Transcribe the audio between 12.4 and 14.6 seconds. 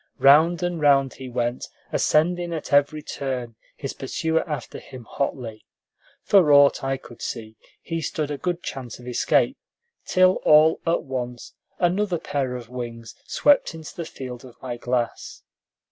of wings swept into the field of